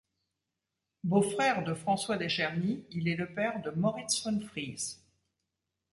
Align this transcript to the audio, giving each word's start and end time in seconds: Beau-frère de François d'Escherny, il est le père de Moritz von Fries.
Beau-frère 1.03 1.63
de 1.63 1.75
François 1.75 2.17
d'Escherny, 2.17 2.83
il 2.89 3.07
est 3.07 3.15
le 3.15 3.31
père 3.35 3.61
de 3.61 3.69
Moritz 3.69 4.23
von 4.25 4.39
Fries. 4.41 4.97